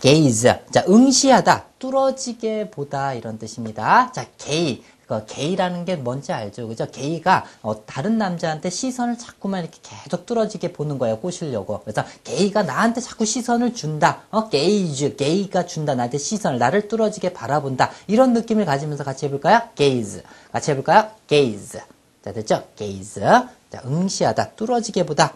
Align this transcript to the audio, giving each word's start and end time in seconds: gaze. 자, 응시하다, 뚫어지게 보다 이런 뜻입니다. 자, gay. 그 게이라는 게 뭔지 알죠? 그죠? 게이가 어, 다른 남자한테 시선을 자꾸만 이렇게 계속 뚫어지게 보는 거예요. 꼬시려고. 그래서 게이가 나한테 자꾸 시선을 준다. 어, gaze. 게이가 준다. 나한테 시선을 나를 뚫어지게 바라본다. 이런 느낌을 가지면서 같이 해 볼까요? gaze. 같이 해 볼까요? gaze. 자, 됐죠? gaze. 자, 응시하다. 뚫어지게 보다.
gaze. 0.00 0.52
자, 0.70 0.84
응시하다, 0.88 1.66
뚫어지게 1.78 2.70
보다 2.70 3.14
이런 3.14 3.38
뜻입니다. 3.38 4.12
자, 4.12 4.26
gay. 4.38 4.82
그 5.06 5.24
게이라는 5.24 5.84
게 5.84 5.94
뭔지 5.96 6.32
알죠? 6.32 6.66
그죠? 6.66 6.86
게이가 6.90 7.44
어, 7.62 7.86
다른 7.86 8.18
남자한테 8.18 8.70
시선을 8.70 9.16
자꾸만 9.16 9.62
이렇게 9.62 9.78
계속 9.82 10.26
뚫어지게 10.26 10.72
보는 10.72 10.98
거예요. 10.98 11.20
꼬시려고. 11.20 11.80
그래서 11.80 12.04
게이가 12.24 12.64
나한테 12.64 13.00
자꾸 13.00 13.24
시선을 13.24 13.74
준다. 13.74 14.22
어, 14.30 14.48
gaze. 14.48 15.14
게이가 15.14 15.66
준다. 15.66 15.94
나한테 15.94 16.18
시선을 16.18 16.58
나를 16.58 16.88
뚫어지게 16.88 17.32
바라본다. 17.34 17.90
이런 18.08 18.32
느낌을 18.32 18.64
가지면서 18.64 19.04
같이 19.04 19.26
해 19.26 19.30
볼까요? 19.30 19.62
gaze. 19.76 20.24
같이 20.50 20.72
해 20.72 20.74
볼까요? 20.74 21.08
gaze. 21.28 21.78
자, 22.24 22.32
됐죠? 22.32 22.64
gaze. 22.74 23.20
자, 23.20 23.82
응시하다. 23.84 24.54
뚫어지게 24.56 25.06
보다. 25.06 25.34